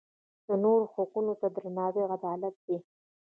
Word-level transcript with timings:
د 0.47 0.49
نورو 0.63 0.85
حقونو 0.93 1.33
ته 1.39 1.47
درناوی 1.55 2.03
عدالت 2.15 2.55
دی. 2.65 2.77